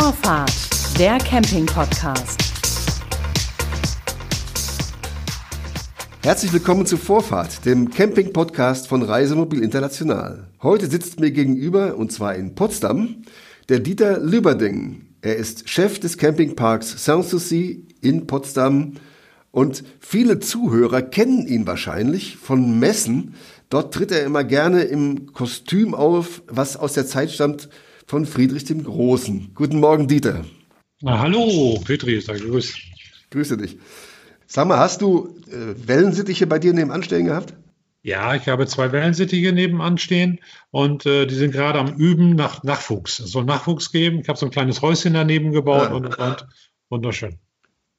[0.00, 0.52] Vorfahrt,
[0.96, 2.38] der Camping-Podcast.
[6.22, 10.46] Herzlich willkommen zu Vorfahrt, dem Camping-Podcast von Reisemobil International.
[10.62, 13.22] Heute sitzt mir gegenüber, und zwar in Potsdam,
[13.68, 15.06] der Dieter Lüberding.
[15.20, 18.92] Er ist Chef des Campingparks Sanssouci in Potsdam
[19.50, 23.34] und viele Zuhörer kennen ihn wahrscheinlich von Messen.
[23.68, 27.68] Dort tritt er immer gerne im Kostüm auf, was aus der Zeit stammt
[28.08, 29.50] von Friedrich dem Großen.
[29.54, 30.44] Guten Morgen, Dieter.
[31.02, 32.74] Na, hallo, Petri, sag grüß.
[33.30, 33.76] Grüße dich.
[34.46, 37.52] Sag mal, hast du äh, Wellensittiche bei dir nebenan stehen gehabt?
[38.02, 40.40] Ja, ich habe zwei Wellensittiche nebenan stehen
[40.70, 43.18] und äh, die sind gerade am Üben nach Nachwuchs.
[43.18, 44.20] Es soll Nachwuchs geben.
[44.20, 45.94] Ich habe so ein kleines Häuschen daneben gebaut ah.
[45.94, 46.46] und, und
[46.88, 47.38] wunderschön.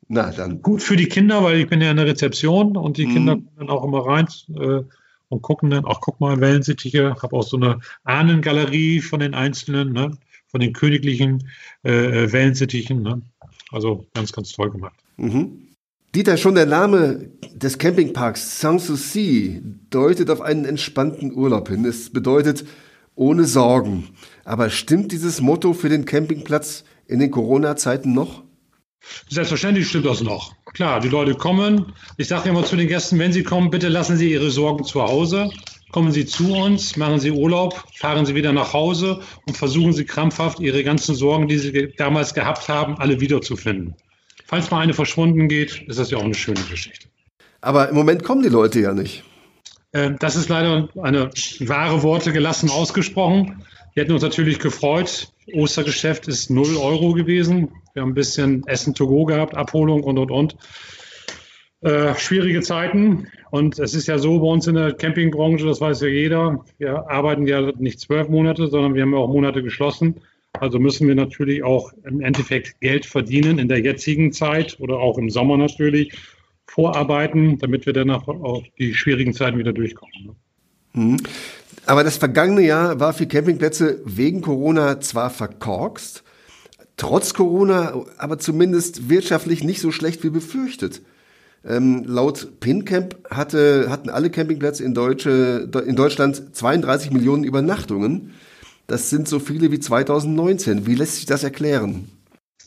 [0.07, 0.63] Na, dann.
[0.63, 3.13] Gut für die Kinder, weil ich bin ja in der Rezeption und die mhm.
[3.13, 4.27] Kinder kommen dann auch immer rein
[4.59, 4.81] äh,
[5.29, 7.13] und gucken dann, ach guck mal, Wellensittiche.
[7.15, 10.17] Ich habe auch so eine Ahnengalerie von den einzelnen, ne?
[10.47, 11.47] von den königlichen
[11.83, 13.01] äh, Wellensittichen.
[13.01, 13.21] Ne?
[13.71, 14.95] Also ganz, ganz toll gemacht.
[15.17, 15.69] Mhm.
[16.15, 21.85] Dieter, schon der Name des Campingparks Sanssouci deutet auf einen entspannten Urlaub hin.
[21.85, 22.65] Es bedeutet
[23.13, 24.07] ohne Sorgen.
[24.43, 28.43] Aber stimmt dieses Motto für den Campingplatz in den Corona-Zeiten noch?
[29.29, 30.55] Selbstverständlich stimmt das noch.
[30.73, 31.93] Klar, die Leute kommen.
[32.17, 35.01] Ich sage immer zu den Gästen, wenn sie kommen, bitte lassen Sie Ihre Sorgen zu
[35.01, 35.49] Hause.
[35.91, 40.05] Kommen Sie zu uns, machen Sie Urlaub, fahren Sie wieder nach Hause und versuchen Sie
[40.05, 43.95] krampfhaft Ihre ganzen Sorgen, die Sie damals gehabt haben, alle wiederzufinden
[44.49, 47.07] falls mal eine verschwunden geht, ist das ja auch eine schöne Geschichte.
[47.61, 49.23] Aber im Moment kommen die Leute ja nicht.
[49.93, 53.63] Ähm, das ist leider eine wahre Worte gelassen ausgesprochen.
[53.99, 55.33] Wir hätten uns natürlich gefreut.
[55.51, 57.67] Ostergeschäft ist 0 Euro gewesen.
[57.93, 60.55] Wir haben ein bisschen Essen to go gehabt, Abholung und und und.
[61.81, 63.27] Äh, schwierige Zeiten.
[63.51, 67.09] Und es ist ja so bei uns in der Campingbranche, das weiß ja jeder, wir
[67.09, 70.21] arbeiten ja nicht zwölf Monate, sondern wir haben auch Monate geschlossen.
[70.53, 75.17] Also müssen wir natürlich auch im Endeffekt Geld verdienen in der jetzigen Zeit oder auch
[75.17, 76.13] im Sommer natürlich
[76.67, 80.13] vorarbeiten, damit wir danach auch die schwierigen Zeiten wieder durchkommen.
[80.23, 80.35] Ne?
[80.93, 81.17] Mhm.
[81.89, 86.21] Aber das vergangene Jahr war für Campingplätze wegen Corona zwar verkorkst,
[86.97, 91.01] trotz Corona aber zumindest wirtschaftlich nicht so schlecht wie befürchtet.
[91.65, 98.35] Ähm, laut PinCamp hatte, hatten alle Campingplätze in, Deutsche, in Deutschland 32 Millionen Übernachtungen.
[98.85, 100.85] Das sind so viele wie 2019.
[100.85, 102.07] Wie lässt sich das erklären?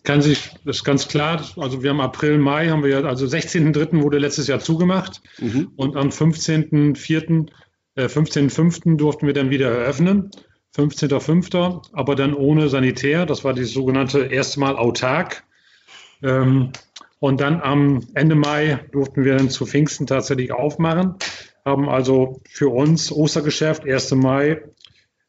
[0.03, 1.45] Kann sich, das ist ganz klar.
[1.59, 4.03] Also wir haben April, Mai haben wir ja, also 16.3.
[4.03, 5.71] wurde letztes Jahr zugemacht mhm.
[5.77, 7.47] und am 15.4.,
[7.95, 8.97] äh, 15.5.
[8.97, 10.31] durften wir dann wieder eröffnen.
[10.77, 13.27] 15.5., aber dann ohne Sanitär.
[13.27, 15.45] Das war die sogenannte erste Mal autark.
[16.23, 16.73] Ähm,
[17.19, 21.15] und dann am Ende Mai durften wir dann zu Pfingsten tatsächlich aufmachen.
[21.65, 24.13] Haben also für uns Ostergeschäft, 1.
[24.13, 24.63] Mai,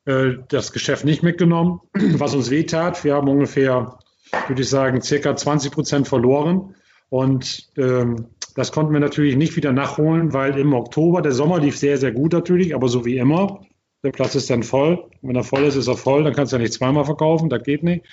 [0.05, 3.03] äh, das Geschäft nicht mitgenommen, was uns wehtat.
[3.03, 3.99] Wir haben ungefähr,
[4.47, 6.75] würde ich sagen, circa 20 Prozent verloren.
[7.09, 11.77] Und ähm, das konnten wir natürlich nicht wieder nachholen, weil im Oktober, der Sommer lief
[11.77, 13.61] sehr, sehr gut natürlich, aber so wie immer,
[14.03, 14.95] der Platz ist dann voll.
[15.21, 17.49] Und wenn er voll ist, ist er voll, dann kannst du ja nicht zweimal verkaufen,
[17.49, 18.05] das geht nicht.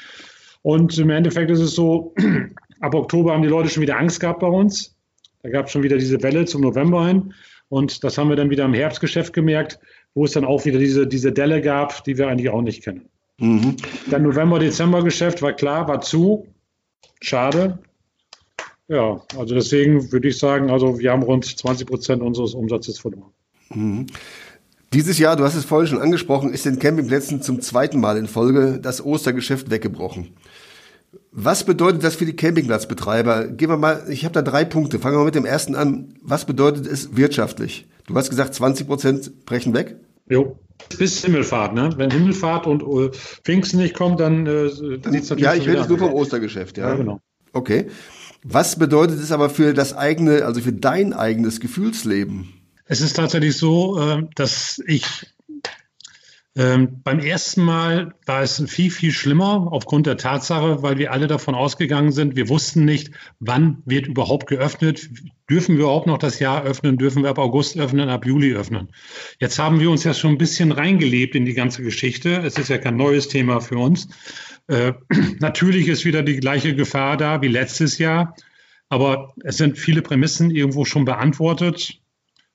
[0.63, 2.15] Und im Endeffekt ist es so,
[2.81, 4.97] ab Oktober haben die Leute schon wieder Angst gehabt bei uns.
[5.43, 7.33] Da gab es schon wieder diese Welle zum November hin.
[7.69, 9.79] Und das haben wir dann wieder im Herbstgeschäft gemerkt
[10.15, 13.09] wo es dann auch wieder diese, diese Delle gab, die wir eigentlich auch nicht kennen.
[13.39, 13.77] Mhm.
[14.11, 16.47] Dann November-Dezember-Geschäft war klar, war zu.
[17.21, 17.79] Schade.
[18.91, 23.31] Ja, also deswegen würde ich sagen, also wir haben rund 20 Prozent unseres Umsatzes verloren.
[23.73, 24.07] Mhm.
[24.93, 28.27] Dieses Jahr, du hast es vorhin schon angesprochen, ist den Campingplätzen zum zweiten Mal in
[28.27, 30.31] Folge das Ostergeschäft weggebrochen.
[31.31, 33.47] Was bedeutet das für die Campingplatzbetreiber?
[33.47, 34.99] Gehen wir mal, ich habe da drei Punkte.
[34.99, 36.15] Fangen wir mit dem ersten an.
[36.23, 37.87] Was bedeutet es wirtschaftlich?
[38.09, 40.01] Du hast gesagt, 20 Prozent brechen weg?
[40.29, 40.59] Jo.
[40.99, 41.91] Bis Himmelfahrt, ne?
[41.97, 45.79] Wenn Himmelfahrt und äh, Pfingsten nicht kommt, dann äh, sieht es natürlich Ja, ich rede
[45.79, 46.89] jetzt nur vom Ostergeschäft, ja.
[46.89, 47.21] Ja, genau.
[47.53, 47.87] Okay.
[48.43, 52.55] Was bedeutet es aber für das eigene, also für dein eigenes Gefühlsleben?
[52.87, 55.27] Es ist tatsächlich so, äh, dass ich
[56.57, 61.29] ähm, beim ersten Mal war es viel, viel schlimmer aufgrund der Tatsache, weil wir alle
[61.29, 65.11] davon ausgegangen sind, wir wussten nicht, wann wird überhaupt geöffnet.
[65.49, 66.99] Dürfen wir überhaupt noch das Jahr öffnen?
[66.99, 68.89] Dürfen wir ab August öffnen, ab Juli öffnen?
[69.39, 72.43] Jetzt haben wir uns ja schon ein bisschen reingelebt in die ganze Geschichte.
[72.45, 74.09] Es ist ja kein neues Thema für uns.
[74.69, 74.93] Äh,
[75.41, 78.35] natürlich ist wieder die gleiche Gefahr da wie letztes Jahr.
[78.89, 82.01] Aber es sind viele Prämissen irgendwo schon beantwortet.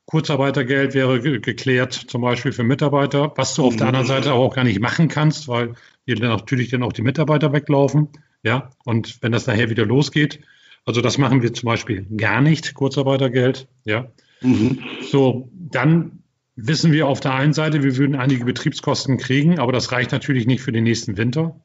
[0.06, 4.42] Kurzarbeitergeld wäre ge geklärt, zum Beispiel für Mitarbeiter, was du auf der anderen Seite aber
[4.42, 5.74] auch gar nicht machen kannst, weil
[6.06, 8.10] hier dann natürlich dann auch die Mitarbeiter weglaufen.
[8.44, 10.42] Ja, und wenn das nachher wieder losgeht,
[10.86, 13.68] also das machen wir zum Beispiel gar nicht, Kurzarbeitergeld.
[13.86, 14.12] Ja,
[14.42, 14.80] mhm.
[15.10, 16.24] so dann
[16.56, 20.46] wissen wir auf der einen Seite, wir würden einige Betriebskosten kriegen, aber das reicht natürlich
[20.46, 21.60] nicht für den nächsten Winter.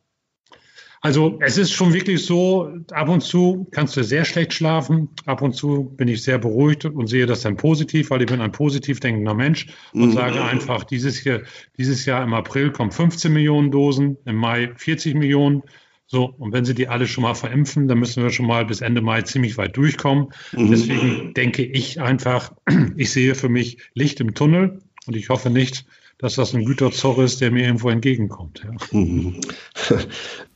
[1.02, 5.40] Also es ist schon wirklich so, ab und zu kannst du sehr schlecht schlafen, ab
[5.40, 8.52] und zu bin ich sehr beruhigt und sehe das dann positiv, weil ich bin ein
[8.52, 10.12] positiv denkender Mensch und mhm.
[10.12, 11.40] sage einfach, dieses, Jahr,
[11.78, 15.62] dieses Jahr im April kommen 15 Millionen Dosen, im Mai 40 Millionen.
[16.06, 18.82] So, und wenn sie die alle schon mal verimpfen, dann müssen wir schon mal bis
[18.82, 20.28] Ende Mai ziemlich weit durchkommen.
[20.52, 20.70] Mhm.
[20.70, 22.52] Deswegen denke ich einfach,
[22.96, 25.86] ich sehe für mich Licht im Tunnel und ich hoffe nicht,
[26.18, 28.62] dass das ein Güterzorr ist, der mir irgendwo entgegenkommt.
[28.64, 29.98] Ja.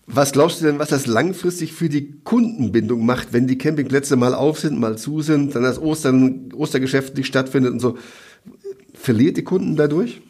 [0.07, 4.35] Was glaubst du denn, was das langfristig für die Kundenbindung macht, wenn die Campingplätze mal
[4.35, 7.97] auf sind, mal zu sind, dann das Ostern, Ostergeschäft nicht stattfindet und so?
[8.93, 10.21] Verliert die Kunden dadurch?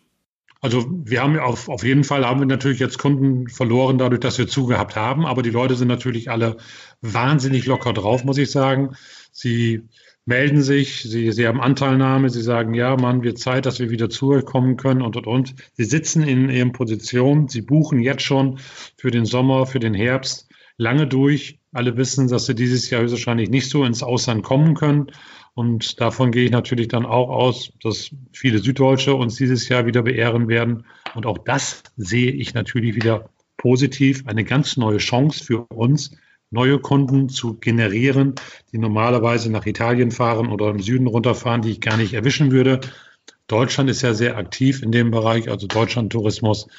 [0.61, 4.39] Also wir haben auf, auf jeden Fall haben wir natürlich jetzt Kunden verloren, dadurch, dass
[4.39, 5.27] wir zugehabt haben.
[5.27, 6.57] Aber die Leute sind natürlich alle
[7.03, 8.97] wahnsinnig locker drauf, muss ich sagen.
[9.31, 9.83] Sie
[10.27, 14.09] melden sich, sie, sie haben Anteilnahme, sie sagen, ja, Mann, wird Zeit, dass wir wieder
[14.09, 15.55] zukommen können und, und, und.
[15.75, 18.59] Sie sitzen in ihren Positionen, sie buchen jetzt schon
[18.97, 21.59] für den Sommer, für den Herbst lange durch.
[21.73, 25.11] Alle wissen, dass sie dieses Jahr höchstwahrscheinlich nicht so ins Ausland kommen können.
[25.55, 30.03] Und davon gehe ich natürlich dann auch aus, dass viele Süddeutsche uns dieses Jahr wieder
[30.03, 30.85] beehren werden.
[31.15, 34.27] Und auch das sehe ich natürlich wieder positiv.
[34.27, 36.17] Eine ganz neue Chance für uns,
[36.55, 38.35] neue Kunden zu generieren,
[38.73, 42.81] die normalerweise nach Italien fahren oder im Süden runterfahren, die ich gar nicht erwischen würde.
[43.47, 46.65] Deutschland ist ja sehr aktiv in dem Bereich, also Deutschland-Tourismus.
[46.65, 46.71] Und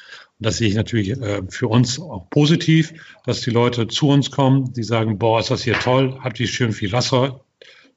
[0.46, 2.92] das sehe ich natürlich äh, für uns auch positiv,
[3.24, 6.48] dass die Leute zu uns kommen, die sagen, boah, ist das hier toll, habt ihr
[6.48, 7.44] schön viel Wasser,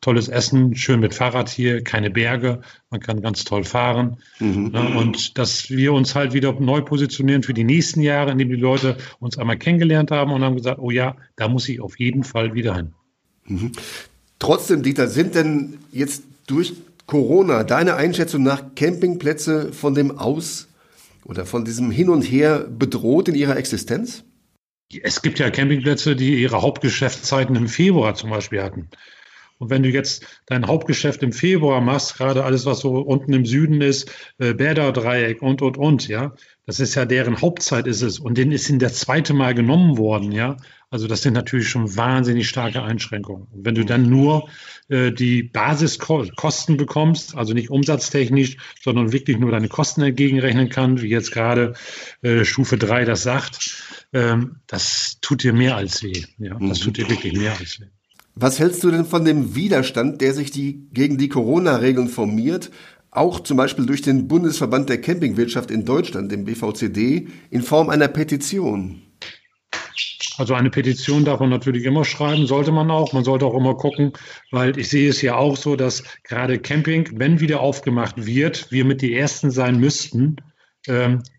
[0.01, 4.17] tolles Essen, schön mit Fahrrad hier, keine Berge, man kann ganz toll fahren.
[4.39, 4.69] Mhm.
[4.71, 8.55] Ne, und dass wir uns halt wieder neu positionieren für die nächsten Jahre, indem die
[8.55, 12.23] Leute uns einmal kennengelernt haben und haben gesagt, oh ja, da muss ich auf jeden
[12.23, 12.93] Fall wieder hin.
[13.45, 13.71] Mhm.
[14.39, 16.73] Trotzdem, Dieter, sind denn jetzt durch
[17.05, 20.67] Corona deine Einschätzung nach Campingplätze von dem Aus
[21.25, 24.23] oder von diesem Hin und Her bedroht in ihrer Existenz?
[25.03, 28.89] Es gibt ja Campingplätze, die ihre Hauptgeschäftszeiten im Februar zum Beispiel hatten.
[29.59, 33.45] Und wenn du jetzt dein Hauptgeschäft im Februar machst, gerade alles, was so unten im
[33.45, 34.09] Süden ist,
[34.39, 36.33] äh, Bäderdreieck und, und, und, ja,
[36.65, 38.19] das ist ja deren Hauptzeit ist es.
[38.19, 40.55] Und denen ist in der zweite Mal genommen worden, ja.
[40.91, 43.47] Also das sind natürlich schon wahnsinnig starke Einschränkungen.
[43.51, 44.49] Und wenn du dann nur
[44.87, 51.09] äh, die Basiskosten bekommst, also nicht umsatztechnisch, sondern wirklich nur deine Kosten entgegenrechnen kannst, wie
[51.09, 51.73] jetzt gerade
[52.21, 53.83] äh, Stufe 3 das sagt,
[54.13, 56.23] ähm, das tut dir mehr als weh.
[56.39, 56.83] Ja, das mhm.
[56.83, 57.87] tut dir wirklich mehr als weh.
[58.41, 62.71] Was hältst du denn von dem Widerstand, der sich die, gegen die Corona-Regeln formiert,
[63.11, 68.07] auch zum Beispiel durch den Bundesverband der Campingwirtschaft in Deutschland, dem BVCD, in Form einer
[68.07, 69.01] Petition?
[70.37, 73.11] Also eine Petition darf man natürlich immer schreiben, sollte man auch.
[73.11, 74.13] Man sollte auch immer gucken,
[74.51, 78.85] weil ich sehe es ja auch so, dass gerade Camping, wenn wieder aufgemacht wird, wir
[78.85, 80.37] mit die Ersten sein müssten,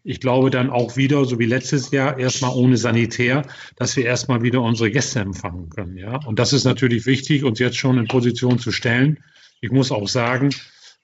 [0.04, 3.46] ich glaube dann auch wieder, so wie letztes Jahr, erstmal ohne Sanitär,
[3.76, 5.96] dass wir erstmal wieder unsere Gäste empfangen können.
[5.96, 6.20] Ja?
[6.26, 9.18] Und das ist natürlich wichtig, uns jetzt schon in Position zu stellen.
[9.62, 10.50] Ich muss auch sagen,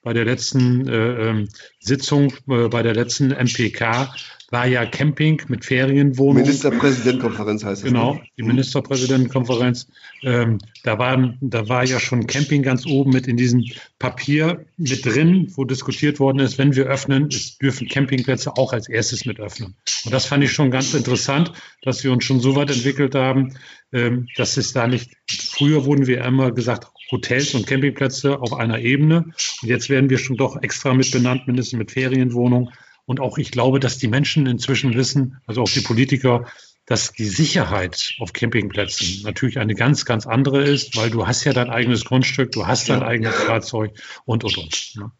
[0.03, 1.49] bei der letzten äh, ähm,
[1.79, 4.13] Sitzung, äh, bei der letzten MPK
[4.49, 6.43] war ja Camping mit Ferienwohnungen.
[6.43, 7.87] Ministerpräsidentenkonferenz heißt es.
[7.87, 8.21] Genau, ne?
[8.37, 9.87] die Ministerpräsidentenkonferenz.
[10.23, 13.65] Ähm, da, war, da war ja schon Camping ganz oben mit in diesem
[13.99, 18.87] Papier mit drin, wo diskutiert worden ist, wenn wir öffnen, es dürfen Campingplätze auch als
[18.87, 19.75] erstes mit öffnen.
[20.05, 21.51] Und das fand ich schon ganz interessant,
[21.81, 23.55] dass wir uns schon so weit entwickelt haben,
[23.91, 28.79] ähm, dass es da nicht, früher wurden wir immer gesagt, Hotels und Campingplätze auf einer
[28.79, 29.25] Ebene.
[29.61, 32.69] Und jetzt werden wir schon doch extra mit benannt, mindestens mit Ferienwohnungen.
[33.07, 36.45] Und auch ich glaube, dass die Menschen inzwischen wissen, also auch die Politiker,
[36.85, 41.53] dass die Sicherheit auf Campingplätzen natürlich eine ganz, ganz andere ist, weil du hast ja
[41.53, 43.07] dein eigenes Grundstück, du hast dein ja.
[43.07, 43.93] eigenes Fahrzeug
[44.25, 44.93] und, und, und.
[44.95, 45.11] Ja.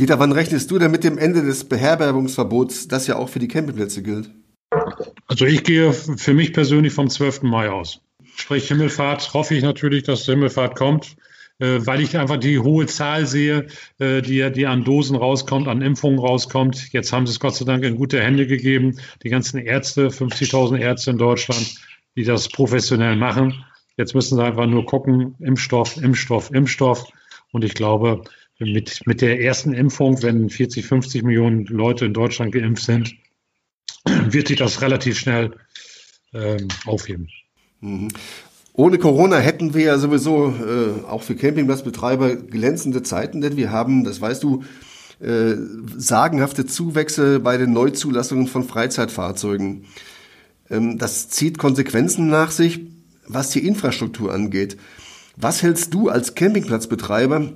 [0.00, 3.48] Dieter, wann rechnest du denn mit dem Ende des Beherbergungsverbots, das ja auch für die
[3.48, 4.30] Campingplätze gilt?
[5.28, 7.42] Also ich gehe für mich persönlich vom 12.
[7.42, 8.00] Mai aus.
[8.34, 11.16] Sprich Himmelfahrt, hoffe ich natürlich, dass Himmelfahrt kommt.
[11.58, 13.66] Äh, weil ich einfach die hohe Zahl sehe,
[13.98, 16.92] äh, die, die an Dosen rauskommt, an Impfungen rauskommt.
[16.92, 18.98] Jetzt haben sie es Gott sei Dank in gute Hände gegeben.
[19.22, 21.76] Die ganzen Ärzte, 50.000 Ärzte in Deutschland,
[22.14, 23.64] die das professionell machen.
[23.96, 27.06] Jetzt müssen sie einfach nur gucken, Impfstoff, Impfstoff, Impfstoff.
[27.52, 28.22] Und ich glaube,
[28.58, 33.14] mit, mit der ersten Impfung, wenn 40, 50 Millionen Leute in Deutschland geimpft sind,
[34.04, 35.52] wird sich das relativ schnell
[36.34, 37.28] ähm, aufheben.
[38.78, 44.04] Ohne Corona hätten wir ja sowieso äh, auch für Campingplatzbetreiber glänzende Zeiten, denn wir haben,
[44.04, 44.64] das weißt du,
[45.18, 45.54] äh,
[45.96, 49.86] sagenhafte Zuwächse bei den Neuzulassungen von Freizeitfahrzeugen.
[50.68, 52.80] Ähm, das zieht Konsequenzen nach sich,
[53.26, 54.76] was die Infrastruktur angeht.
[55.36, 57.54] Was hältst du als Campingplatzbetreiber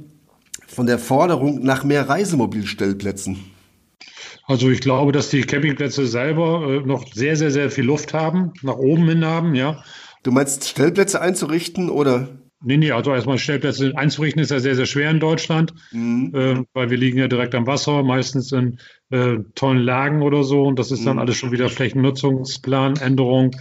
[0.68, 3.44] von der Forderung nach mehr Reisemobilstellplätzen?
[4.46, 8.54] Also ich glaube, dass die Campingplätze selber äh, noch sehr, sehr, sehr viel Luft haben,
[8.62, 9.84] nach oben hin haben, ja.
[10.22, 12.28] Du meinst Stellplätze einzurichten oder?
[12.62, 16.32] Nee, nee, also erstmal Stellplätze einzurichten ist ja sehr, sehr schwer in Deutschland, mhm.
[16.34, 20.64] äh, weil wir liegen ja direkt am Wasser, meistens in äh, tollen Lagen oder so.
[20.64, 21.20] Und das ist dann mhm.
[21.20, 23.52] alles schon wieder Flächennutzungsplanänderung,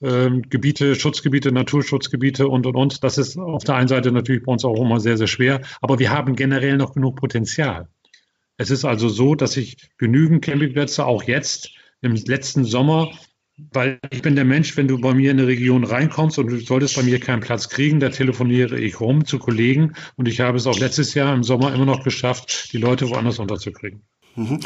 [0.00, 3.04] äh, Gebiete, Schutzgebiete, Naturschutzgebiete und, und, und.
[3.04, 5.60] Das ist auf der einen Seite natürlich bei uns auch immer sehr, sehr schwer.
[5.80, 7.86] Aber wir haben generell noch genug Potenzial.
[8.56, 11.70] Es ist also so, dass ich genügend Campingplätze auch jetzt
[12.02, 13.12] im letzten Sommer
[13.72, 16.58] weil ich bin der Mensch, wenn du bei mir in eine Region reinkommst und du
[16.58, 20.56] solltest bei mir keinen Platz kriegen, da telefoniere ich rum zu Kollegen und ich habe
[20.56, 24.02] es auch letztes Jahr im Sommer immer noch geschafft, die Leute woanders unterzukriegen.
[24.36, 24.60] Mhm.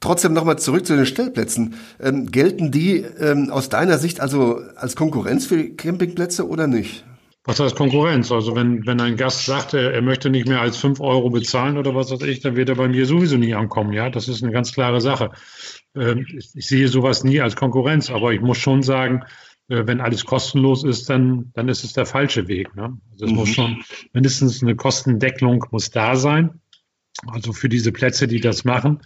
[0.00, 1.74] Trotzdem nochmal zurück zu den Stellplätzen.
[2.00, 7.04] Ähm, gelten die ähm, aus deiner Sicht also als Konkurrenz für Campingplätze oder nicht?
[7.48, 8.30] Was heißt Konkurrenz?
[8.30, 11.78] Also wenn, wenn ein Gast sagt, er, er möchte nicht mehr als fünf Euro bezahlen
[11.78, 13.94] oder was weiß ich, dann wird er bei mir sowieso nie ankommen.
[13.94, 15.30] Ja, das ist eine ganz klare Sache.
[15.96, 19.22] Ähm, ich, sehe sowas nie als Konkurrenz, aber ich muss schon sagen,
[19.68, 22.76] äh, wenn alles kostenlos ist, dann, dann ist es der falsche Weg.
[22.76, 22.98] Ne?
[23.12, 23.36] Also es mhm.
[23.38, 26.60] muss schon mindestens eine Kostendeckelung muss da sein.
[27.28, 29.00] Also für diese Plätze, die das machen.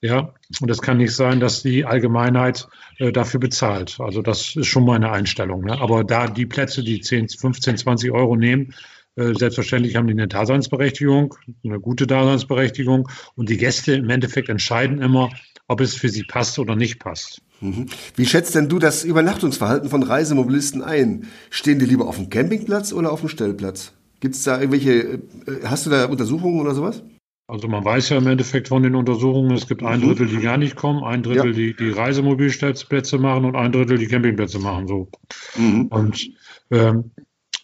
[0.00, 3.98] Ja, und es kann nicht sein, dass die Allgemeinheit äh, dafür bezahlt.
[3.98, 5.64] Also das ist schon meine Einstellung.
[5.64, 5.80] Ne?
[5.80, 8.74] Aber da die Plätze, die 10, 15, 20 Euro nehmen,
[9.16, 13.08] äh, selbstverständlich haben die eine Daseinsberechtigung, eine gute Daseinsberechtigung.
[13.34, 15.30] Und die Gäste im Endeffekt entscheiden immer,
[15.66, 17.42] ob es für sie passt oder nicht passt.
[17.60, 17.86] Mhm.
[18.14, 21.26] Wie schätzt denn du das Übernachtungsverhalten von Reisemobilisten ein?
[21.50, 23.92] Stehen die lieber auf dem Campingplatz oder auf dem Stellplatz?
[24.20, 25.20] Gibt es da irgendwelche, äh,
[25.64, 27.02] hast du da Untersuchungen oder sowas?
[27.48, 30.08] Also man weiß ja im Endeffekt von den Untersuchungen, es gibt ein mhm.
[30.08, 31.52] Drittel, die gar nicht kommen, ein Drittel, ja.
[31.52, 34.86] die die Reisemobilstellplätze machen und ein Drittel, die Campingplätze machen.
[34.86, 35.08] So.
[35.56, 35.86] Mhm.
[35.86, 36.30] Und
[36.70, 37.10] ähm,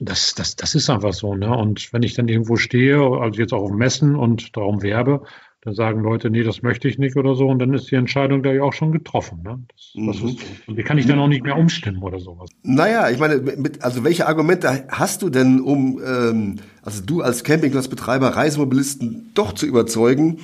[0.00, 1.35] das, das, das ist einfach so.
[1.35, 1.55] Ne?
[1.55, 5.25] Und wenn ich dann irgendwo stehe, also jetzt auch auf Messen und darum werbe,
[5.64, 7.47] dann sagen Leute, nee, das möchte ich nicht oder so.
[7.47, 9.42] Und dann ist die Entscheidung da ja auch schon getroffen.
[9.42, 9.64] Ne?
[9.68, 10.28] Das, das mhm.
[10.28, 12.50] ist, und die kann ich dann auch nicht mehr umstimmen oder sowas.
[12.62, 17.44] Naja, ich meine, mit, also welche Argumente hast du denn, um, ähm, also du als
[17.44, 20.40] Campingplatzbetreiber, Reisemobilisten doch zu überzeugen,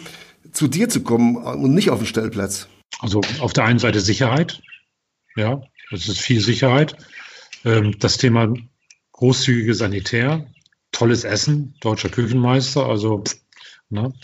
[0.53, 2.69] zu dir zu kommen und nicht auf den Stellplatz?
[3.01, 4.63] Also auf der einen Seite Sicherheit.
[5.37, 5.61] Ja,
[5.91, 6.97] das ist viel Sicherheit.
[7.67, 8.55] Ähm, das Thema
[9.13, 10.47] großzügige Sanitär,
[10.93, 13.23] tolles Essen, deutscher Küchenmeister, also
[13.91, 14.15] ne,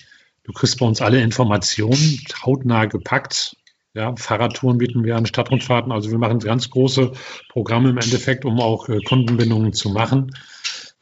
[0.46, 3.56] Du kriegst bei uns alle Informationen, hautnah gepackt.
[3.94, 5.90] Ja, Fahrradtouren bieten wir an, Stadtrundfahrten.
[5.90, 7.12] Also wir machen ganz große
[7.48, 10.32] Programme im Endeffekt, um auch äh, Kundenbindungen zu machen.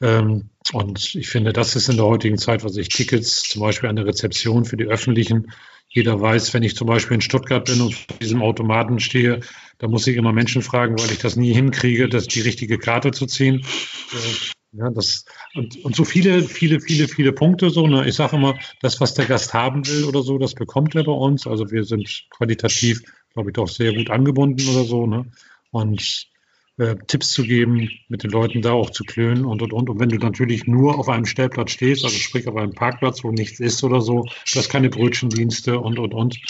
[0.00, 3.90] Ähm, und ich finde, das ist in der heutigen Zeit, was ich Tickets zum Beispiel
[3.90, 5.52] an der Rezeption für die öffentlichen.
[5.88, 9.40] Jeder weiß, wenn ich zum Beispiel in Stuttgart bin und vor diesem Automaten stehe,
[9.78, 13.10] da muss ich immer Menschen fragen, weil ich das nie hinkriege, das die richtige Karte
[13.10, 13.60] zu ziehen.
[13.60, 17.86] Äh, ja, das, und, und so viele, viele, viele, viele Punkte so.
[17.86, 18.08] Ne?
[18.08, 21.12] Ich sage immer, das, was der Gast haben will oder so, das bekommt er bei
[21.12, 21.46] uns.
[21.46, 23.02] Also wir sind qualitativ,
[23.32, 25.06] glaube ich, doch sehr gut angebunden oder so.
[25.06, 25.26] Ne?
[25.70, 26.28] Und
[26.76, 29.88] äh, Tipps zu geben, mit den Leuten da auch zu klönen und und und.
[29.90, 33.30] Und wenn du natürlich nur auf einem Stellplatz stehst, also sprich auf einem Parkplatz, wo
[33.30, 36.40] nichts ist oder so, du hast keine Brötchendienste und und und.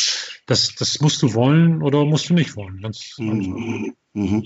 [0.46, 2.80] Das, das musst du wollen oder musst du nicht wollen.
[2.80, 3.94] Ganz, mhm.
[4.14, 4.44] Mhm.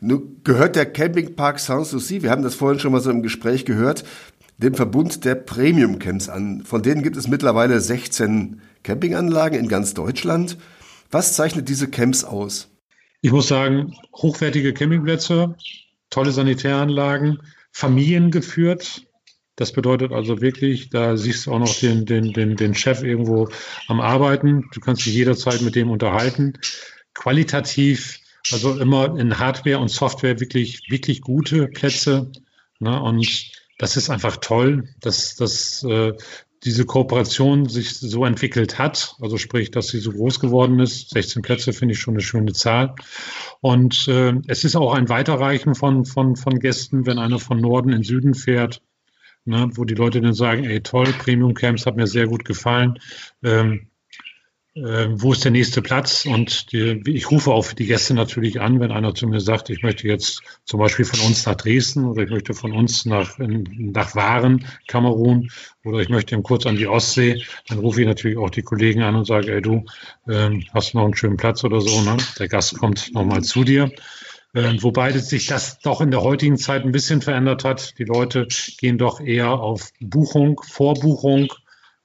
[0.00, 4.04] Nun gehört der Campingpark Sanssouci, wir haben das vorhin schon mal so im Gespräch gehört,
[4.58, 6.62] dem Verbund der Premium Camps an.
[6.64, 10.56] Von denen gibt es mittlerweile 16 Campinganlagen in ganz Deutschland.
[11.10, 12.67] Was zeichnet diese Camps aus?
[13.20, 15.56] Ich muss sagen, hochwertige Campingplätze,
[16.08, 19.02] tolle Sanitäranlagen, familiengeführt.
[19.56, 23.48] Das bedeutet also wirklich, da siehst du auch noch den, den, den, den Chef irgendwo
[23.88, 24.68] am Arbeiten.
[24.72, 26.52] Du kannst dich jederzeit mit dem unterhalten.
[27.12, 28.20] Qualitativ,
[28.52, 32.30] also immer in Hardware und Software wirklich, wirklich gute Plätze.
[32.78, 33.02] Ne?
[33.02, 36.12] Und das ist einfach toll, dass, dass äh,
[36.64, 41.10] diese Kooperation sich so entwickelt hat, also sprich, dass sie so groß geworden ist.
[41.10, 42.94] 16 Plätze finde ich schon eine schöne Zahl.
[43.60, 47.92] Und äh, es ist auch ein Weiterreichen von, von, von Gästen, wenn einer von Norden
[47.92, 48.82] in Süden fährt,
[49.44, 52.98] ne, wo die Leute dann sagen, ey toll, Premium Camps hat mir sehr gut gefallen.
[53.42, 53.88] Ähm,
[54.84, 56.24] äh, wo ist der nächste Platz?
[56.26, 59.82] Und die, ich rufe auch die Gäste natürlich an, wenn einer zu mir sagt, ich
[59.82, 64.14] möchte jetzt zum Beispiel von uns nach Dresden oder ich möchte von uns nach, nach
[64.14, 65.50] Waren, Kamerun
[65.84, 69.02] oder ich möchte eben kurz an die Ostsee, dann rufe ich natürlich auch die Kollegen
[69.02, 69.84] an und sage, ey du,
[70.26, 72.16] äh, hast noch einen schönen Platz oder so, ne?
[72.38, 73.90] Der Gast kommt nochmal zu dir.
[74.54, 77.98] Äh, wobei sich das doch in der heutigen Zeit ein bisschen verändert hat.
[77.98, 81.48] Die Leute gehen doch eher auf Buchung, Vorbuchung,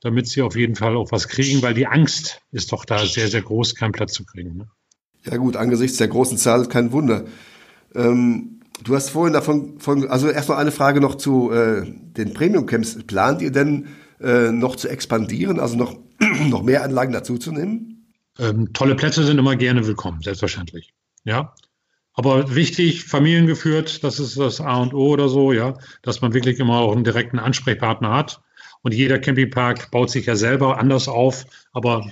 [0.03, 3.29] damit sie auf jeden Fall auch was kriegen, weil die Angst ist doch da sehr,
[3.29, 4.57] sehr groß, keinen Platz zu kriegen.
[4.57, 4.67] Ne?
[5.23, 7.23] Ja gut, angesichts der großen Zahl kein Wunder.
[7.95, 13.03] Ähm, du hast vorhin davon, von, also erstmal eine Frage noch zu äh, den Premium-Camps.
[13.07, 13.87] Plant ihr denn
[14.19, 15.97] äh, noch zu expandieren, also noch,
[16.49, 18.11] noch mehr Anlagen dazuzunehmen?
[18.39, 20.93] Ähm, tolle Plätze sind immer gerne willkommen, selbstverständlich.
[21.23, 21.53] Ja.
[22.13, 26.59] Aber wichtig, familiengeführt, das ist das A und O oder so, ja, dass man wirklich
[26.59, 28.41] immer auch einen direkten Ansprechpartner hat.
[28.83, 31.45] Und jeder Campingpark baut sich ja selber anders auf.
[31.71, 32.05] Aber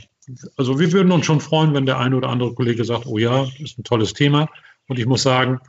[0.57, 3.47] also wir würden uns schon freuen, wenn der eine oder andere Kollege sagt, oh ja,
[3.59, 4.49] ist ein tolles Thema.
[4.87, 5.59] Und ich muss sagen,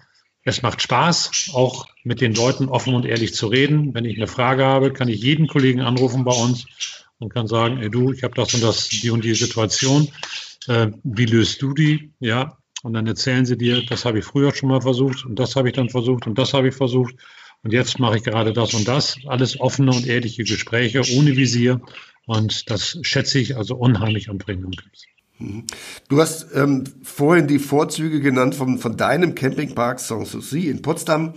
[0.44, 3.94] es macht Spaß, auch mit den Leuten offen und ehrlich zu reden.
[3.94, 6.66] Wenn ich eine Frage habe, kann ich jeden Kollegen anrufen bei uns
[7.18, 10.08] und kann sagen, ey du, ich habe das und das, die und die Situation.
[10.68, 12.12] Äh, wie löst du die?
[12.20, 12.58] Ja.
[12.82, 15.68] Und dann erzählen sie dir, das habe ich früher schon mal versucht und das habe
[15.68, 17.14] ich dann versucht und das habe ich versucht.
[17.64, 19.16] Und jetzt mache ich gerade das und das.
[19.26, 21.80] Alles offene und ehrliche Gespräche ohne Visier.
[22.26, 25.04] Und das schätze ich also unheimlich am Premium Camps.
[26.08, 31.34] Du hast ähm, vorhin die Vorzüge genannt von, von deinem Campingpark Sanssouci in Potsdam.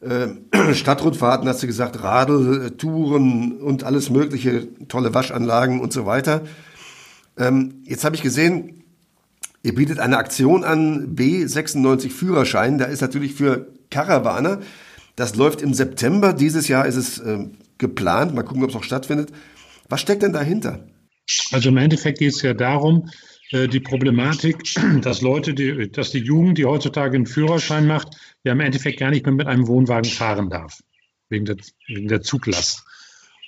[0.00, 6.42] Äh, Stadtrundfahrten hast du gesagt, Radeltouren und alles mögliche, tolle Waschanlagen und so weiter.
[7.36, 8.84] Ähm, jetzt habe ich gesehen,
[9.62, 12.78] ihr bietet eine Aktion an, B96 Führerschein.
[12.78, 14.60] Da ist natürlich für Karawaner,
[15.16, 16.32] das läuft im September.
[16.32, 17.46] Dieses Jahr ist es äh,
[17.78, 18.34] geplant.
[18.34, 19.30] Mal gucken, ob es noch stattfindet.
[19.88, 20.86] Was steckt denn dahinter?
[21.52, 23.10] Also im Endeffekt geht es ja darum,
[23.50, 24.62] äh, die Problematik,
[25.02, 29.10] dass Leute, die, dass die Jugend, die heutzutage einen Führerschein macht, ja im Endeffekt gar
[29.10, 30.80] nicht mehr mit einem Wohnwagen fahren darf,
[31.28, 31.56] wegen der,
[31.86, 32.84] wegen der Zuglast.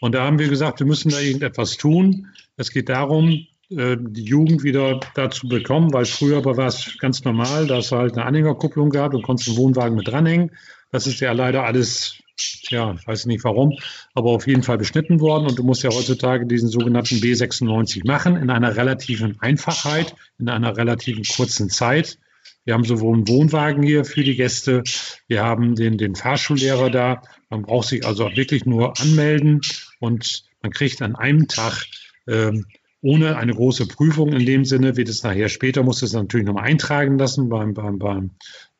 [0.01, 2.29] Und da haben wir gesagt, wir müssen da irgendetwas tun.
[2.57, 7.67] Es geht darum, äh, die Jugend wieder dazu bekommen, weil früher war es ganz normal,
[7.67, 10.53] dass es halt eine Anhängerkupplung gab und konntest einen Wohnwagen mit dranhängen.
[10.91, 12.23] Das ist ja leider alles
[12.71, 13.79] ja, ich weiß nicht warum,
[14.15, 15.47] aber auf jeden Fall beschnitten worden.
[15.47, 20.77] Und du musst ja heutzutage diesen sogenannten B96 machen in einer relativen Einfachheit, in einer
[20.77, 22.19] relativen kurzen Zeit.
[22.65, 24.83] Wir haben sowohl einen Wohnwagen hier für die Gäste,
[25.29, 27.23] wir haben den, den Fahrschullehrer da.
[27.49, 29.61] Man braucht sich also wirklich nur anmelden
[30.01, 31.85] und man kriegt an einem Tag
[32.27, 32.67] ähm,
[33.03, 36.65] ohne eine große Prüfung in dem Sinne, wird es nachher später, muss es natürlich nochmal
[36.65, 38.31] eintragen lassen beim, beim, beim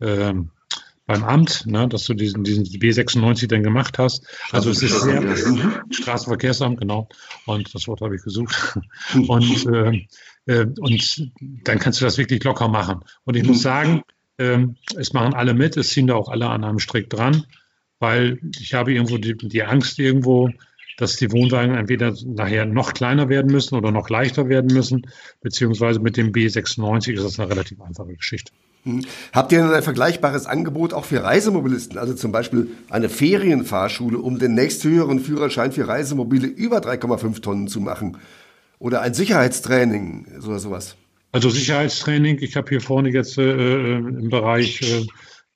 [0.01, 0.51] ähm,
[1.07, 4.27] beim Amt, ne, dass du diesen, diesen B96 dann gemacht hast.
[4.51, 5.23] Also es ist sehr
[5.91, 7.09] Straßenverkehrsamt, genau.
[7.47, 8.79] Und das Wort habe ich gesucht.
[9.29, 10.07] Und, äh,
[10.47, 13.01] äh, und dann kannst du das wirklich locker machen.
[13.25, 14.03] Und ich muss sagen,
[14.39, 14.59] äh,
[14.97, 17.45] es machen alle mit, es ziehen da auch alle an einem Strick dran,
[17.99, 20.51] weil ich habe irgendwo die, die Angst irgendwo,
[20.99, 25.07] dass die Wohnwagen entweder nachher noch kleiner werden müssen oder noch leichter werden müssen,
[25.41, 28.53] beziehungsweise mit dem B96 ist das eine relativ einfache Geschichte.
[28.87, 29.05] Hm.
[29.33, 34.39] Habt ihr denn ein vergleichbares Angebot auch für Reisemobilisten, also zum Beispiel eine Ferienfahrschule, um
[34.39, 38.19] den nächsthöheren Führerschein für Reisemobile über 3,5 Tonnen zu machen?
[38.79, 40.97] Oder ein Sicherheitstraining oder sowas?
[41.33, 45.07] Also Sicherheitstraining, ich habe hier vorne jetzt äh, äh im Bereich äh,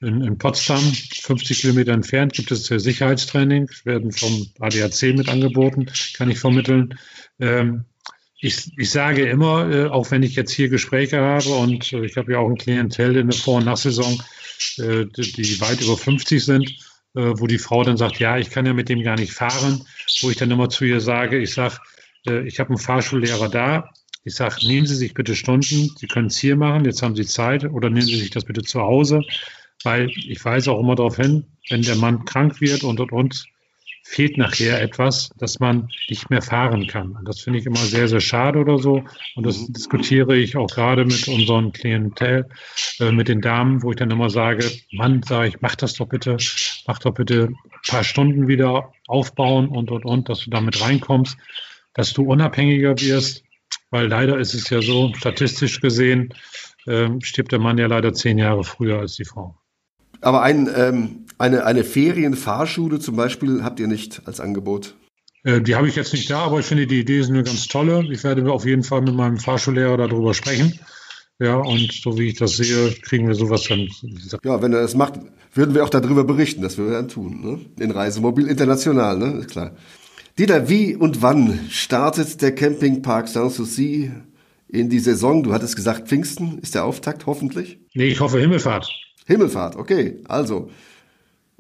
[0.01, 5.87] in, in, Potsdam, 50 Kilometer entfernt, gibt es äh, Sicherheitstraining, werden vom ADAC mit angeboten,
[6.17, 6.99] kann ich vermitteln.
[7.39, 7.85] Ähm,
[8.41, 12.17] ich, ich sage immer, äh, auch wenn ich jetzt hier Gespräche habe und äh, ich
[12.17, 14.23] habe ja auch ein Klientel in der Vor- und Nachsaison,
[14.79, 16.71] äh, die, die weit über 50 sind,
[17.15, 19.85] äh, wo die Frau dann sagt, ja, ich kann ja mit dem gar nicht fahren,
[20.23, 21.77] wo ich dann immer zu ihr sage, ich sage,
[22.27, 23.91] äh, ich habe einen Fahrschullehrer da,
[24.25, 27.27] ich sage, nehmen Sie sich bitte Stunden, Sie können es hier machen, jetzt haben Sie
[27.27, 29.23] Zeit, oder nehmen Sie sich das bitte zu Hause,
[29.83, 33.45] weil ich weise auch immer darauf hin, wenn der Mann krank wird und und und,
[34.11, 37.13] fehlt nachher etwas, dass man nicht mehr fahren kann.
[37.13, 39.05] Und das finde ich immer sehr, sehr schade oder so.
[39.37, 39.73] Und das mhm.
[39.73, 42.49] diskutiere ich auch gerade mit unserem Klientel,
[42.99, 46.09] äh, mit den Damen, wo ich dann immer sage, Mann, sage ich, mach das doch
[46.09, 46.39] bitte,
[46.89, 51.37] mach doch bitte ein paar Stunden wieder aufbauen und, und, und, dass du damit reinkommst,
[51.95, 53.45] dass du unabhängiger wirst.
[53.91, 56.35] Weil leider ist es ja so, statistisch gesehen,
[56.87, 59.57] äh, stirbt der Mann ja leider zehn Jahre früher als die Frau.
[60.21, 64.95] Aber ein, ähm, eine, eine Ferienfahrschule zum Beispiel habt ihr nicht als Angebot?
[65.43, 67.67] Äh, die habe ich jetzt nicht da, aber ich finde die Idee ist eine ganz
[67.67, 68.07] tolle.
[68.11, 70.79] Ich werde auf jeden Fall mit meinem Fahrschullehrer darüber sprechen.
[71.39, 73.89] Ja, und so wie ich das sehe, kriegen wir sowas dann.
[74.45, 75.15] Ja, wenn er das macht,
[75.55, 76.61] würden wir auch darüber berichten.
[76.61, 77.41] Das würden wir dann tun.
[77.41, 77.61] Ne?
[77.83, 79.39] In Reisemobil International, ne?
[79.39, 79.75] Ist klar.
[80.39, 84.11] Dieter, wie und wann startet der Campingpark Sanssouci
[84.69, 85.43] in die Saison?
[85.43, 87.81] Du hattest gesagt, Pfingsten ist der Auftakt, hoffentlich?
[87.95, 88.91] Nee, ich hoffe Himmelfahrt.
[89.27, 90.19] Himmelfahrt, okay.
[90.29, 90.71] Also,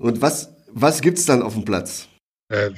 [0.00, 2.08] und was, was es dann auf dem Platz?
[2.48, 2.70] Äh,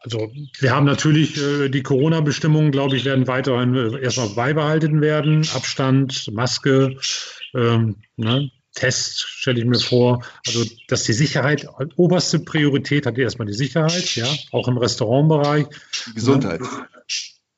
[0.00, 5.46] also wir haben natürlich äh, die Corona-Bestimmungen, glaube ich, werden weiterhin äh, erstmal beibehalten werden.
[5.54, 6.96] Abstand, Maske,
[7.54, 8.50] ähm, ne?
[8.74, 10.24] Test stelle ich mir vor.
[10.46, 15.66] Also, dass die Sicherheit, oberste Priorität hat erstmal die Sicherheit, ja, auch im Restaurantbereich.
[16.06, 16.62] Die Gesundheit.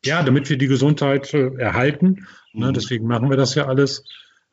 [0.04, 2.26] Ja, damit wir die Gesundheit äh, erhalten.
[2.52, 2.68] Ne?
[2.68, 2.74] Mhm.
[2.74, 4.04] Deswegen machen wir das ja alles.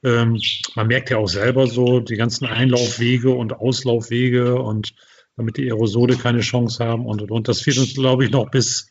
[0.04, 0.40] Ähm,
[0.76, 4.94] man merkt ja auch selber so die ganzen Einlaufwege und Auslaufwege und
[5.38, 7.48] damit die Aerosole keine Chance haben und und und.
[7.48, 8.90] Das wird uns, glaube ich, noch bis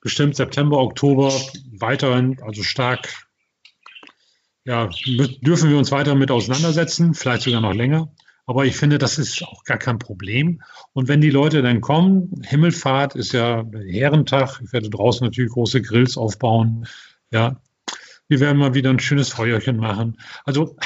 [0.00, 1.32] bestimmt September, Oktober
[1.78, 3.08] weiterhin, also stark
[4.64, 4.88] ja,
[5.42, 8.10] dürfen wir uns weiter mit auseinandersetzen, vielleicht sogar noch länger.
[8.46, 10.62] Aber ich finde, das ist auch gar kein Problem.
[10.92, 14.60] Und wenn die Leute dann kommen, Himmelfahrt ist ja Herrentag.
[14.62, 16.86] Ich werde draußen natürlich große Grills aufbauen.
[17.30, 17.60] Ja,
[18.28, 20.18] wir werden mal wieder ein schönes Feuerchen machen.
[20.44, 20.76] Also,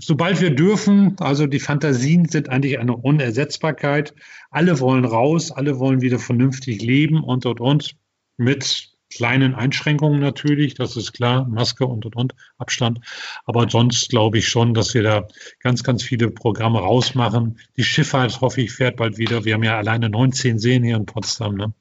[0.00, 4.14] sobald wir dürfen, also die Fantasien sind eigentlich eine Unersetzbarkeit.
[4.50, 7.96] Alle wollen raus, alle wollen wieder vernünftig leben und und und
[8.36, 13.00] mit kleinen Einschränkungen natürlich, das ist klar, Maske und und und, Abstand.
[13.44, 15.28] Aber sonst glaube ich schon, dass wir da
[15.60, 17.58] ganz, ganz viele Programme rausmachen.
[17.76, 19.44] Die Schifffahrt, hoffe ich, fährt bald wieder.
[19.44, 21.54] Wir haben ja alleine 19 Seen hier in Potsdam.
[21.54, 21.72] Ne?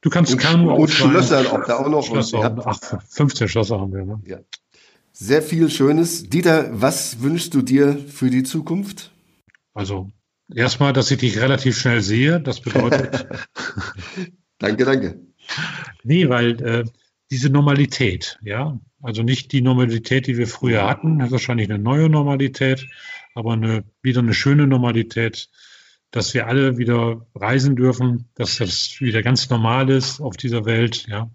[0.00, 2.04] Du kannst und, Kanu Und Schlösser, ob da auch noch.
[2.04, 4.04] Schlösser, ach, 15 Schlösser haben wir.
[4.04, 4.20] Ne?
[4.26, 4.38] Ja.
[5.12, 6.28] Sehr viel Schönes.
[6.28, 9.10] Dieter, was wünschst du dir für die Zukunft?
[9.74, 10.10] Also
[10.54, 12.40] erstmal, dass ich dich relativ schnell sehe.
[12.40, 13.26] Das bedeutet.
[14.58, 15.20] danke, danke.
[16.04, 16.84] Nee, weil äh,
[17.30, 21.78] diese Normalität, ja, also nicht die Normalität, die wir früher hatten, das ist wahrscheinlich eine
[21.78, 22.86] neue Normalität,
[23.34, 25.48] aber eine, wieder eine schöne Normalität,
[26.10, 31.06] dass wir alle wieder reisen dürfen, dass das wieder ganz normal ist auf dieser Welt,
[31.08, 31.30] ja.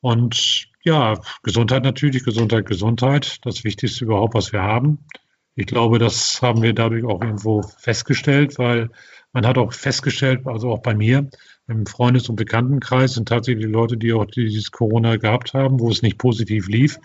[0.00, 5.06] Und ja, Gesundheit natürlich, Gesundheit, Gesundheit, das Wichtigste überhaupt, was wir haben.
[5.54, 8.90] Ich glaube, das haben wir dadurch auch irgendwo festgestellt, weil
[9.32, 11.30] man hat auch festgestellt, also auch bei mir,
[11.66, 16.02] im Freundes- und Bekanntenkreis sind tatsächlich Leute, die auch dieses Corona gehabt haben, wo es
[16.02, 16.98] nicht positiv lief,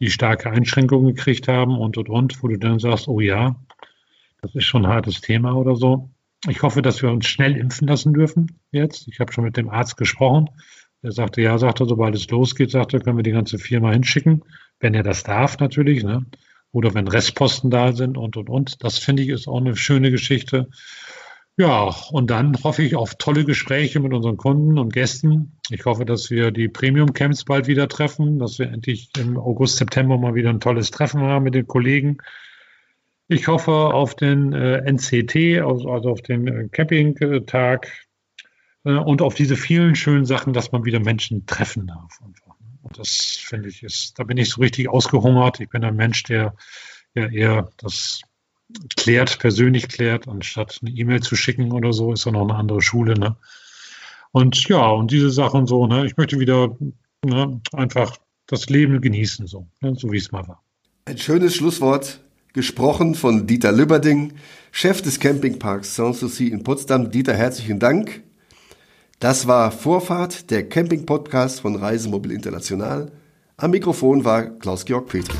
[0.00, 3.56] die starke Einschränkungen gekriegt haben und, und, und, wo du dann sagst, oh ja,
[4.44, 6.10] das ist schon ein hartes Thema oder so.
[6.48, 9.08] Ich hoffe, dass wir uns schnell impfen lassen dürfen jetzt.
[9.08, 10.50] Ich habe schon mit dem Arzt gesprochen.
[11.00, 13.90] Er sagte, ja, sagt er, sobald es losgeht, sagt er, können wir die ganze Firma
[13.92, 14.44] hinschicken,
[14.80, 16.26] wenn er das darf natürlich, ne?
[16.72, 18.84] Oder wenn Restposten da sind und, und, und.
[18.84, 20.68] Das finde ich ist auch eine schöne Geschichte.
[21.56, 25.58] Ja, und dann hoffe ich auf tolle Gespräche mit unseren Kunden und Gästen.
[25.70, 29.76] Ich hoffe, dass wir die Premium Camps bald wieder treffen, dass wir endlich im August,
[29.76, 32.18] September mal wieder ein tolles Treffen haben mit den Kollegen.
[33.34, 37.90] Ich hoffe auf den äh, NCT, also, auf den äh, Campingtag
[38.84, 42.20] äh, und auf diese vielen schönen Sachen, dass man wieder Menschen treffen darf.
[42.24, 42.54] Einfach.
[42.82, 45.58] Und das finde ich ist, da bin ich so richtig ausgehungert.
[45.58, 46.54] Ich bin ein Mensch, der
[47.14, 48.20] ja eher das
[48.96, 52.82] klärt, persönlich klärt, anstatt eine E-Mail zu schicken oder so, ist ja noch eine andere
[52.82, 53.36] Schule, ne?
[54.30, 56.06] Und ja, und diese Sachen so, ne?
[56.06, 56.76] Ich möchte wieder
[57.24, 58.16] ne, einfach
[58.46, 59.96] das Leben genießen, so, ne?
[59.96, 60.62] so wie es mal war.
[61.06, 62.23] Ein schönes Schlusswort,
[62.54, 64.32] gesprochen von Dieter Lübberding,
[64.70, 67.10] Chef des Campingparks Sanssouci in Potsdam.
[67.10, 68.22] Dieter, herzlichen Dank.
[69.20, 73.12] Das war Vorfahrt, der Camping-Podcast von Reisemobil International.
[73.56, 75.36] Am Mikrofon war Klaus-Georg Petri.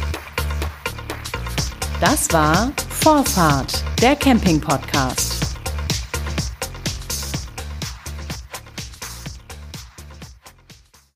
[2.01, 5.44] Das war Vorfahrt, der Camping-Podcast.